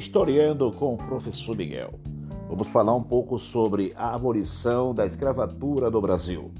Historiando 0.00 0.72
com 0.72 0.94
o 0.94 0.96
professor 0.96 1.54
Miguel. 1.54 2.00
Vamos 2.48 2.68
falar 2.68 2.94
um 2.94 3.02
pouco 3.02 3.38
sobre 3.38 3.92
a 3.94 4.14
abolição 4.14 4.94
da 4.94 5.04
escravatura 5.04 5.90
no 5.90 6.00
Brasil, 6.00 6.50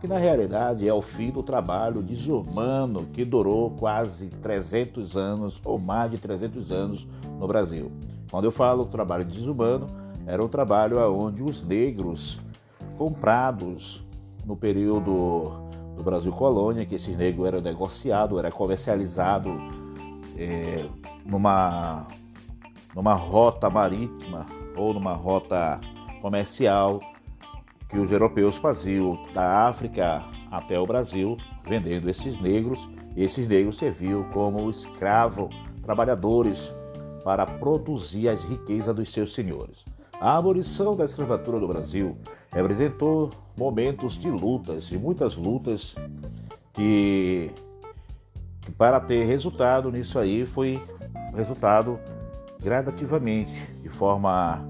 que 0.00 0.06
na 0.06 0.16
realidade 0.16 0.88
é 0.88 0.94
o 0.94 1.02
fim 1.02 1.30
do 1.30 1.42
trabalho 1.42 2.00
desumano 2.00 3.04
que 3.12 3.22
durou 3.22 3.72
quase 3.72 4.28
300 4.40 5.14
anos 5.14 5.60
ou 5.62 5.78
mais 5.78 6.10
de 6.10 6.16
300 6.16 6.72
anos 6.72 7.06
no 7.38 7.46
Brasil. 7.46 7.92
Quando 8.30 8.46
eu 8.46 8.50
falo 8.50 8.86
trabalho 8.86 9.26
desumano, 9.26 9.88
era 10.26 10.42
um 10.42 10.48
trabalho 10.48 10.98
onde 11.14 11.42
os 11.42 11.62
negros 11.62 12.40
comprados 12.96 14.02
no 14.42 14.56
período 14.56 15.52
do 15.94 16.02
Brasil 16.02 16.32
colônia, 16.32 16.86
que 16.86 16.94
esses 16.94 17.14
negros 17.14 17.46
eram 17.46 17.60
negociados, 17.60 18.38
era 18.38 18.50
comercializado 18.50 19.50
é, 20.38 20.86
numa, 21.26 22.06
numa 22.96 23.12
rota 23.12 23.68
marítima 23.68 24.46
ou 24.74 24.94
numa 24.94 25.12
rota 25.12 25.78
comercial 26.22 26.98
que 27.90 27.98
os 27.98 28.10
europeus 28.10 28.56
faziam 28.56 29.22
da 29.34 29.68
África 29.68 30.24
até 30.50 30.80
o 30.80 30.86
Brasil, 30.86 31.36
vendendo 31.68 32.08
esses 32.08 32.40
negros. 32.40 32.88
E 33.14 33.22
esses 33.22 33.46
negros 33.46 33.78
serviam 33.78 34.24
como 34.30 34.68
escravos, 34.70 35.54
trabalhadores, 35.82 36.74
para 37.22 37.46
produzir 37.46 38.28
as 38.28 38.44
riquezas 38.44 38.94
dos 38.94 39.12
seus 39.12 39.34
senhores. 39.34 39.84
A 40.20 40.36
abolição 40.38 40.96
da 40.96 41.04
escravatura 41.04 41.58
no 41.58 41.68
Brasil 41.68 42.16
representou 42.50 43.30
momentos 43.56 44.14
de 44.18 44.30
lutas, 44.30 44.88
de 44.88 44.98
muitas 44.98 45.36
lutas, 45.36 45.94
que, 46.72 47.50
que 48.62 48.72
para 48.72 49.00
ter 49.00 49.24
resultado 49.24 49.90
nisso 49.90 50.18
aí 50.18 50.46
foi 50.46 50.80
resultado 51.34 51.98
gradativamente, 52.60 53.72
de 53.82 53.88
forma 53.88 54.66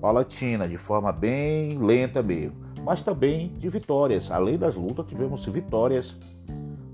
paulatina, 0.00 0.68
de 0.68 0.76
forma 0.76 1.10
bem 1.12 1.78
lenta 1.78 2.22
mesmo, 2.22 2.56
mas 2.84 3.00
também 3.02 3.48
de 3.56 3.68
vitórias. 3.68 4.30
Além 4.30 4.58
das 4.58 4.74
lutas, 4.74 5.06
tivemos 5.06 5.44
vitórias 5.46 6.18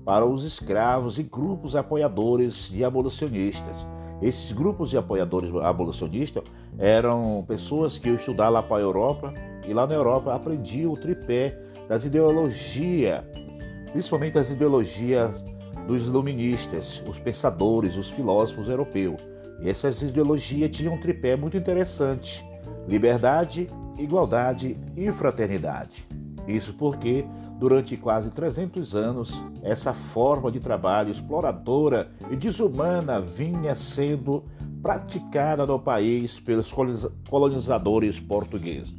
para 0.05 0.25
os 0.25 0.43
escravos 0.43 1.19
e 1.19 1.23
grupos 1.23 1.75
apoiadores 1.75 2.69
de 2.69 2.83
abolicionistas. 2.83 3.85
Esses 4.21 4.51
grupos 4.51 4.91
de 4.91 4.97
apoiadores 4.97 5.53
abolicionistas 5.63 6.43
eram 6.77 7.43
pessoas 7.47 7.97
que 7.97 8.09
eu 8.09 8.17
lá 8.37 8.61
para 8.61 8.77
a 8.77 8.81
Europa 8.81 9.33
e 9.67 9.73
lá 9.73 9.85
na 9.85 9.95
Europa 9.95 10.33
aprendiam 10.33 10.91
o 10.91 10.97
tripé 10.97 11.57
das 11.87 12.05
ideologias, 12.05 13.23
principalmente 13.91 14.37
as 14.37 14.49
ideologias 14.49 15.43
dos 15.87 16.05
iluministas, 16.05 17.03
os 17.07 17.19
pensadores, 17.19 17.97
os 17.97 18.09
filósofos 18.09 18.69
europeus. 18.69 19.30
Essas 19.63 20.01
ideologias 20.01 20.71
tinham 20.71 20.95
um 20.95 20.99
tripé 20.99 21.35
muito 21.35 21.55
interessante: 21.55 22.43
liberdade, 22.87 23.69
igualdade 23.97 24.77
e 24.95 25.11
fraternidade. 25.11 26.07
Isso 26.47 26.73
porque, 26.73 27.25
durante 27.59 27.95
quase 27.95 28.31
300 28.31 28.95
anos, 28.95 29.43
essa 29.61 29.93
forma 29.93 30.51
de 30.51 30.59
trabalho 30.59 31.11
exploradora 31.11 32.09
e 32.31 32.35
desumana 32.35 33.21
vinha 33.21 33.75
sendo 33.75 34.43
praticada 34.81 35.65
no 35.65 35.79
país 35.79 36.39
pelos 36.39 36.73
colonizadores 37.29 38.19
portugueses. 38.19 38.95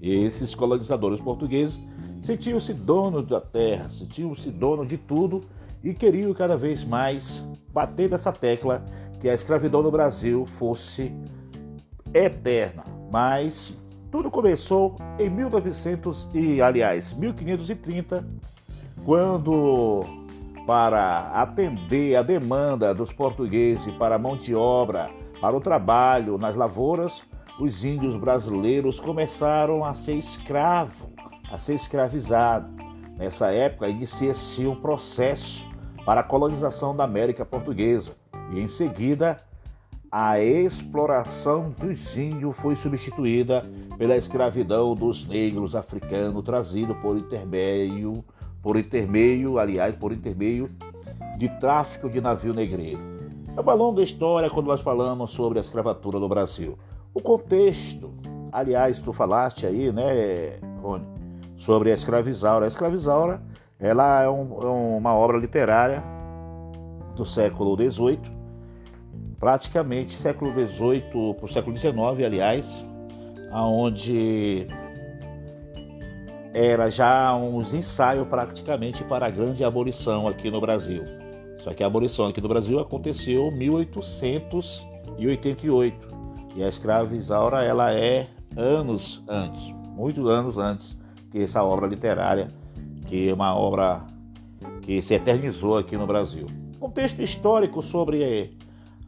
Esses 0.00 0.54
colonizadores 0.54 1.20
portugueses 1.20 1.78
sentiam-se 2.22 2.72
donos 2.72 3.26
da 3.26 3.40
terra, 3.40 3.90
sentiam-se 3.90 4.50
donos 4.50 4.88
de 4.88 4.96
tudo 4.96 5.42
e 5.84 5.92
queriam 5.92 6.32
cada 6.32 6.56
vez 6.56 6.84
mais 6.84 7.44
bater 7.72 8.08
nessa 8.08 8.32
tecla 8.32 8.82
que 9.20 9.28
a 9.28 9.34
escravidão 9.34 9.82
no 9.82 9.90
Brasil 9.90 10.46
fosse 10.46 11.12
eterna. 12.14 12.84
Mas 13.10 13.76
tudo 14.10 14.30
começou 14.30 14.96
em 15.18 15.28
1900 15.28 16.28
e 16.34 16.62
aliás 16.62 17.12
1530, 17.12 18.26
quando 19.04 20.04
para 20.66 21.30
atender 21.32 22.16
a 22.16 22.22
demanda 22.22 22.94
dos 22.94 23.12
portugueses 23.12 23.92
para 23.94 24.16
a 24.16 24.18
mão 24.18 24.36
de 24.36 24.54
obra, 24.54 25.10
para 25.40 25.56
o 25.56 25.60
trabalho 25.60 26.36
nas 26.36 26.56
lavouras, 26.56 27.24
os 27.58 27.84
índios 27.84 28.16
brasileiros 28.16 29.00
começaram 29.00 29.84
a 29.84 29.94
ser 29.94 30.14
escravos, 30.14 31.08
a 31.50 31.58
ser 31.58 31.74
escravizados. 31.74 32.70
Nessa 33.16 33.50
época 33.50 33.88
inicia-se 33.88 34.66
um 34.66 34.76
processo 34.76 35.66
para 36.04 36.20
a 36.20 36.24
colonização 36.24 36.94
da 36.94 37.04
América 37.04 37.44
Portuguesa 37.44 38.14
e 38.52 38.60
em 38.60 38.68
seguida 38.68 39.40
a 40.10 40.40
exploração 40.40 41.70
dos 41.70 42.16
índios 42.16 42.56
foi 42.56 42.74
substituída 42.74 43.64
pela 43.98 44.16
escravidão 44.16 44.94
dos 44.94 45.26
negros 45.26 45.74
africanos 45.74 46.42
trazido 46.42 46.94
por 46.94 47.16
intermédio, 47.16 48.24
por 48.62 48.76
intermeio, 48.76 49.58
aliás, 49.58 49.94
por 49.94 50.12
intermeio 50.12 50.70
de 51.36 51.48
tráfico 51.60 52.08
de 52.08 52.20
navio 52.20 52.54
negreiro. 52.54 53.00
É 53.54 53.60
uma 53.60 53.74
longa 53.74 54.02
história 54.02 54.48
quando 54.48 54.68
nós 54.68 54.80
falamos 54.80 55.30
sobre 55.30 55.58
a 55.58 55.60
escravatura 55.60 56.18
no 56.18 56.28
Brasil. 56.28 56.78
O 57.12 57.20
contexto, 57.20 58.14
aliás, 58.50 59.00
tu 59.00 59.12
falaste 59.12 59.66
aí, 59.66 59.92
né, 59.92 60.58
Rony, 60.80 61.04
sobre 61.54 61.90
a 61.90 61.94
escravizaura. 61.94 62.64
A 62.64 62.68
escravizaura, 62.68 63.42
ela 63.78 64.22
é, 64.22 64.28
um, 64.28 64.62
é 64.62 64.66
uma 64.66 65.14
obra 65.14 65.36
literária 65.36 66.02
do 67.14 67.26
século 67.26 67.76
XVIII, 67.76 68.37
praticamente 69.38 70.14
século 70.14 70.50
XVIII 70.52 71.34
para 71.34 71.44
o 71.44 71.48
século 71.48 71.76
XIX, 71.76 71.96
aliás, 72.24 72.82
aonde 73.50 74.66
era 76.52 76.90
já 76.90 77.32
uns 77.36 77.72
ensaios 77.72 78.26
praticamente 78.26 79.04
para 79.04 79.26
a 79.26 79.30
grande 79.30 79.62
abolição 79.62 80.26
aqui 80.26 80.50
no 80.50 80.60
Brasil. 80.60 81.04
Só 81.58 81.72
que 81.72 81.84
a 81.84 81.86
abolição 81.86 82.26
aqui 82.26 82.40
no 82.40 82.48
Brasil 82.48 82.80
aconteceu 82.80 83.46
em 83.48 83.58
1888 83.58 86.08
e 86.56 86.64
a 86.64 86.68
escrava 86.68 87.14
Isaura 87.14 87.62
ela 87.62 87.92
é 87.92 88.26
anos 88.56 89.22
antes, 89.28 89.72
muitos 89.94 90.26
anos 90.28 90.58
antes 90.58 90.98
que 91.30 91.42
essa 91.42 91.62
obra 91.62 91.86
literária, 91.86 92.48
que 93.06 93.28
é 93.28 93.34
uma 93.34 93.54
obra 93.54 94.04
que 94.82 95.00
se 95.02 95.14
eternizou 95.14 95.78
aqui 95.78 95.96
no 95.96 96.06
Brasil. 96.06 96.46
Contexto 96.80 97.20
histórico 97.20 97.82
sobre 97.82 98.56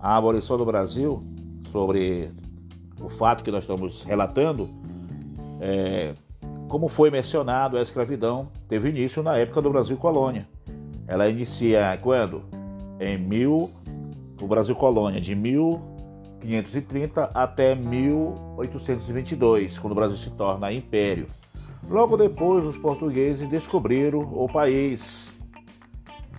a 0.00 0.16
abolição 0.16 0.56
do 0.56 0.64
Brasil, 0.64 1.22
sobre 1.70 2.30
o 3.00 3.08
fato 3.08 3.44
que 3.44 3.50
nós 3.50 3.62
estamos 3.62 4.02
relatando, 4.04 4.68
é, 5.60 6.14
como 6.68 6.88
foi 6.88 7.10
mencionado, 7.10 7.76
a 7.76 7.82
escravidão 7.82 8.48
teve 8.66 8.88
início 8.88 9.22
na 9.22 9.36
época 9.36 9.60
do 9.60 9.70
Brasil 9.70 9.96
colônia. 9.96 10.48
Ela 11.06 11.28
inicia 11.28 11.98
quando? 12.02 12.42
Em 12.98 13.18
mil, 13.18 13.70
o 14.40 14.46
Brasil 14.46 14.74
colônia 14.74 15.20
de 15.20 15.34
1530 15.34 17.30
até 17.34 17.74
1822, 17.74 19.78
quando 19.78 19.92
o 19.92 19.96
Brasil 19.96 20.16
se 20.16 20.30
torna 20.30 20.72
império. 20.72 21.26
Logo 21.88 22.16
depois, 22.16 22.64
os 22.64 22.78
portugueses 22.78 23.48
descobriram 23.48 24.20
o 24.20 24.48
país. 24.48 25.34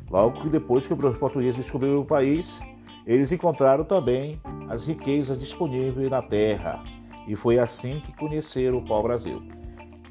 Logo 0.09 0.49
depois 0.49 0.87
que 0.87 0.93
os 0.93 1.17
portugueses 1.17 1.57
descobriram 1.57 1.99
o 1.99 2.05
país, 2.05 2.61
eles 3.05 3.31
encontraram 3.31 3.83
também 3.83 4.39
as 4.69 4.85
riquezas 4.85 5.37
disponíveis 5.37 6.09
na 6.09 6.21
terra 6.21 6.83
e 7.27 7.35
foi 7.35 7.59
assim 7.59 7.99
que 7.99 8.15
conheceram 8.15 8.77
o 8.77 8.85
pau-brasil. 8.85 9.41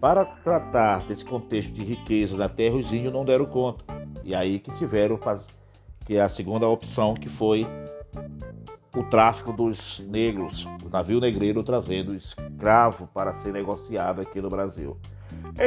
Para 0.00 0.24
tratar 0.24 1.06
desse 1.06 1.24
contexto 1.24 1.72
de 1.72 1.84
riqueza 1.84 2.36
na 2.36 2.48
terra, 2.48 2.76
os 2.76 2.92
índios 2.92 3.12
não 3.12 3.24
deram 3.24 3.44
conta. 3.44 3.84
E 4.24 4.34
aí 4.34 4.58
que 4.58 4.70
tiveram 4.76 5.18
que 6.06 6.16
é 6.16 6.22
a 6.22 6.28
segunda 6.28 6.66
opção 6.66 7.14
que 7.14 7.28
foi 7.28 7.66
o 8.96 9.04
tráfico 9.04 9.52
dos 9.52 10.00
negros, 10.08 10.66
o 10.84 10.88
navio 10.88 11.20
negreiro 11.20 11.62
trazendo 11.62 12.14
escravo 12.14 13.08
para 13.14 13.32
ser 13.32 13.52
negociado 13.52 14.20
aqui 14.20 14.40
no 14.40 14.48
Brasil. 14.48 14.96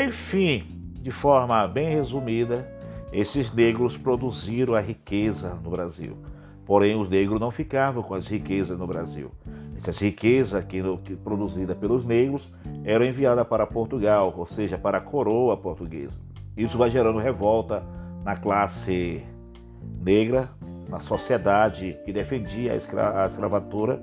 Enfim, 0.06 0.66
de 1.00 1.12
forma 1.12 1.66
bem 1.68 1.90
resumida, 1.90 2.68
esses 3.12 3.54
negros 3.54 3.96
produziram 3.96 4.74
a 4.74 4.82
riqueza 4.82 5.54
no 5.64 5.70
Brasil. 5.70 6.18
Porém, 6.66 6.96
os 6.96 7.10
negros 7.10 7.40
não 7.40 7.52
ficavam 7.52 8.02
com 8.02 8.14
as 8.14 8.28
riquezas 8.28 8.78
no 8.78 8.88
Brasil. 8.88 9.32
Essas 9.78 10.00
riquezas 10.00 10.64
que, 10.64 10.82
produzidas 11.24 11.76
pelos 11.78 12.06
negros 12.06 12.54
eram 12.86 13.06
enviadas 13.06 13.46
para 13.46 13.68
Portugal, 13.68 14.34
ou 14.36 14.46
seja, 14.46 14.78
para 14.78 15.00
a 15.00 15.02
coroa 15.02 15.58
portuguesa. 15.58 16.18
Isso 16.56 16.78
vai 16.78 16.90
gerando 16.90 17.20
revolta 17.20 17.84
na 18.24 18.38
classe 18.38 19.22
negra, 20.02 20.50
na 20.88 21.00
sociedade 21.00 21.98
que 22.06 22.14
defendia 22.14 22.74
a, 22.74 22.76
escra 22.76 23.24
a 23.24 23.28
escravatura, 23.28 24.02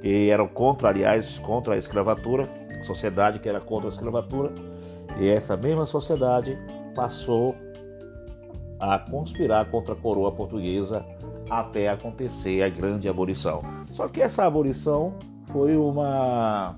que 0.00 0.30
eram 0.30 0.48
contra, 0.48 0.88
aliás, 0.88 1.38
contra 1.38 1.74
a 1.74 1.76
escravatura, 1.76 2.48
sociedade 2.86 3.38
que 3.38 3.48
era 3.48 3.60
contra 3.60 3.88
a 3.88 3.92
escravatura, 3.92 4.52
e 5.20 5.28
essa 5.28 5.56
mesma 5.56 5.86
sociedade 5.86 6.58
passou 6.94 7.54
a 8.80 8.98
conspirar 8.98 9.70
contra 9.70 9.92
a 9.92 9.96
coroa 9.96 10.32
portuguesa 10.32 11.04
até 11.50 11.88
acontecer 11.88 12.62
a 12.62 12.68
grande 12.68 13.08
abolição. 13.08 13.62
Só 13.90 14.06
que 14.08 14.22
essa 14.22 14.44
abolição 14.44 15.14
foi 15.46 15.76
uma 15.76 16.76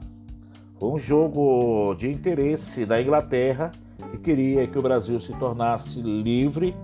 um 0.81 0.99
jogo 0.99 1.95
de 1.95 2.11
interesse 2.11 2.85
da 2.85 3.01
Inglaterra 3.01 3.71
que 4.11 4.19
queria 4.19 4.67
que 4.67 4.77
o 4.77 4.83
Brasil 4.83 5.21
se 5.21 5.33
tornasse 5.35 6.01
livre 6.01 6.75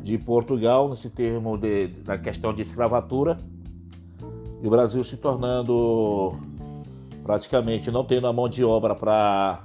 de 0.00 0.16
Portugal 0.16 0.88
nesse 0.88 1.10
termo 1.10 1.58
de, 1.58 1.88
da 1.88 2.16
questão 2.16 2.54
de 2.54 2.62
escravatura 2.62 3.36
e 4.62 4.66
o 4.66 4.70
Brasil 4.70 5.02
se 5.02 5.16
tornando 5.16 6.36
praticamente 7.24 7.90
não 7.90 8.04
tendo 8.04 8.28
a 8.28 8.32
mão 8.32 8.48
de 8.48 8.62
obra 8.62 8.94
para 8.94 9.64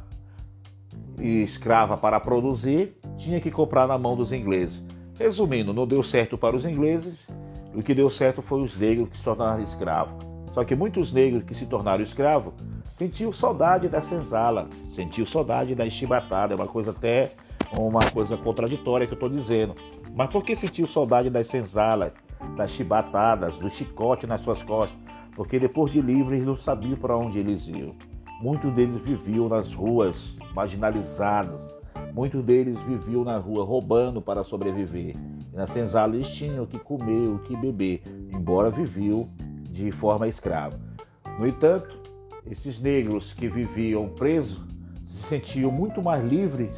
escrava 1.20 1.96
para 1.96 2.20
produzir, 2.20 2.96
tinha 3.18 3.40
que 3.40 3.52
comprar 3.52 3.88
na 3.88 3.98
mão 3.98 4.16
dos 4.16 4.32
ingleses. 4.32 4.84
Resumindo, 5.18 5.74
não 5.74 5.86
deu 5.86 6.02
certo 6.02 6.38
para 6.38 6.56
os 6.56 6.66
ingleses, 6.66 7.28
o 7.76 7.84
que 7.84 7.94
deu 7.94 8.10
certo 8.10 8.42
foi 8.42 8.62
os 8.62 8.78
negros 8.78 9.10
que 9.10 9.18
se 9.18 9.24
tornaram 9.24 9.64
escravos. 9.64 10.26
Só 10.54 10.64
que 10.64 10.76
muitos 10.76 11.12
negros 11.12 11.44
que 11.44 11.56
se 11.56 11.66
tornaram 11.66 12.04
escravos 12.04 12.54
sentiu 12.94 13.34
saudade 13.34 13.90
da 13.90 14.02
senzala, 14.02 14.68
sentiu 14.88 15.26
saudade 15.26 15.74
da 15.74 15.90
chibatada, 15.90 16.54
é 16.54 16.56
uma 16.56 16.68
coisa 16.68 16.92
até 16.92 17.34
uma 17.76 18.06
coisa 18.12 18.38
contraditória 18.38 19.08
que 19.08 19.14
eu 19.14 19.16
estou 19.16 19.30
dizendo. 19.30 19.76
Mas 20.14 20.30
por 20.30 20.44
que 20.44 20.56
sentiu 20.56 20.88
saudade 20.88 21.30
das 21.30 21.48
senzalas, 21.48 22.14
das 22.56 22.70
chibatadas, 22.70 23.58
do 23.58 23.70
chicote 23.70 24.28
nas 24.28 24.42
suas 24.42 24.62
costas? 24.62 24.98
Porque 25.36 25.60
depois 25.60 25.92
de 25.92 26.02
livres 26.02 26.46
não 26.46 26.56
sabiam 26.56 26.96
para 26.96 27.18
onde 27.18 27.40
eles 27.40 27.68
iam. 27.68 27.96
Muitos 28.40 28.72
deles 28.74 29.02
viviam 29.02 29.50
nas 29.50 29.74
ruas, 29.74 30.38
marginalizados. 30.54 31.62
Muitos 32.14 32.44
deles 32.44 32.78
viviam 32.82 33.24
na 33.24 33.38
rua 33.38 33.66
roubando 33.66 34.22
para 34.22 34.44
sobreviver. 34.44 35.16
E 35.54 35.56
na 35.56 35.68
senzala 35.68 36.16
eles 36.16 36.28
tinham 36.30 36.64
o 36.64 36.68
que 36.68 36.80
comer, 36.80 37.28
o 37.30 37.40
que 37.40 37.56
beber, 37.56 38.02
embora 38.34 38.72
viviam 38.72 39.30
de 39.70 39.92
forma 39.92 40.28
escrava. 40.28 40.80
No 41.40 41.48
entanto, 41.48 42.02
esses 42.50 42.82
negros 42.82 43.34
que 43.34 43.48
viviam 43.48 44.10
presos 44.10 44.62
se 45.06 45.24
sentiam 45.24 45.72
muito 45.72 46.02
mais 46.02 46.28
livres 46.28 46.76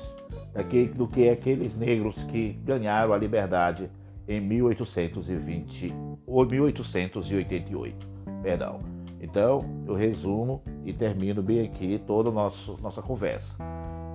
do 0.95 1.07
que 1.07 1.29
aqueles 1.29 1.75
negros 1.75 2.23
que 2.25 2.53
ganharam 2.63 3.13
a 3.13 3.17
liberdade 3.17 3.89
em 4.27 4.39
1820 4.39 5.93
ou 6.25 6.45
1888. 6.45 8.07
Perdão. 8.41 8.79
Então, 9.19 9.65
eu 9.87 9.95
resumo 9.95 10.61
e 10.85 10.93
termino 10.93 11.41
bem 11.41 11.61
aqui 11.61 11.99
toda 12.05 12.29
a 12.29 12.31
nossa 12.31 13.01
conversa. 13.01 13.55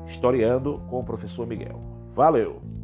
Historiando 0.08 0.80
com 0.88 1.00
o 1.00 1.04
professor 1.04 1.46
Miguel. 1.46 1.80
Valeu! 2.08 2.79